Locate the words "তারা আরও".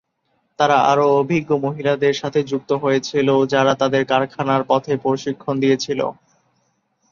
0.59-1.05